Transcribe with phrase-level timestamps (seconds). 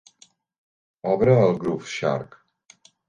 [1.11, 2.39] Obre el Grooveshark.